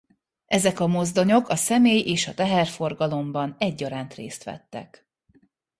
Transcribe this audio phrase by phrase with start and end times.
[0.45, 5.07] Ezek a mozdonyok a személy- és a teherforgalomban egyaránt részt vettek.